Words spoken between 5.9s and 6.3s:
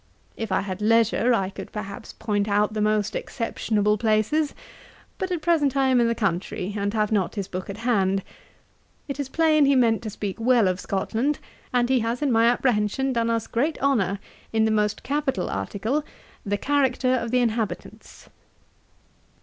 in the